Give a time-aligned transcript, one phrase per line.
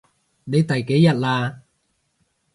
[0.45, 1.59] 你第幾日喇？